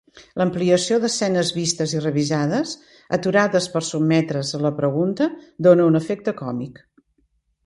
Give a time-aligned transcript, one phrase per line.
[0.41, 2.71] L'ampliació d'escenes vistes i revisades,
[3.19, 5.29] aturades per sotmetre's a la pregunta,
[5.69, 6.83] dóna un efecte còmic.